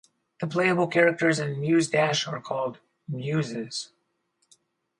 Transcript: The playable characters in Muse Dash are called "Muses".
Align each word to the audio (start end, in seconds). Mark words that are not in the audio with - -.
The 0.39 0.47
playable 0.47 0.87
characters 0.87 1.37
in 1.37 1.59
Muse 1.61 1.87
Dash 1.87 2.25
are 2.25 2.41
called 2.41 2.79
"Muses". 3.07 3.89